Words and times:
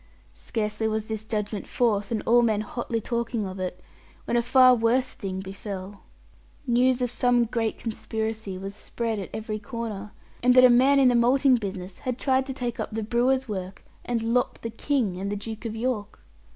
Scarcely 0.33 0.87
was 0.87 1.07
this 1.07 1.23
judgment 1.23 1.67
forth, 1.67 2.09
and 2.09 2.23
all 2.23 2.41
men 2.41 2.61
hotly 2.61 2.99
talking 2.99 3.45
of 3.45 3.59
it, 3.59 3.79
when 4.25 4.35
a 4.35 4.41
far 4.41 4.73
worse 4.73 5.13
thing 5.13 5.41
befell. 5.41 6.01
News 6.65 7.03
of 7.03 7.11
some 7.11 7.45
great 7.45 7.77
conspiracy 7.77 8.57
was 8.57 8.73
spread 8.73 9.19
at 9.19 9.29
every 9.31 9.59
corner, 9.59 10.11
and 10.41 10.55
that 10.55 10.63
a 10.63 10.71
man 10.71 10.97
in 10.97 11.09
the 11.09 11.13
malting 11.13 11.57
business 11.57 11.99
had 11.99 12.17
tried 12.17 12.47
to 12.47 12.53
take 12.53 12.79
up 12.79 12.89
the 12.91 13.03
brewer's 13.03 13.47
work, 13.47 13.83
and 14.03 14.21
lop 14.21 14.61
the 14.61 14.71
King 14.71 15.19
and 15.19 15.31
the 15.31 15.35
Duke 15.35 15.65
of 15.65 15.75
York. 15.75 16.19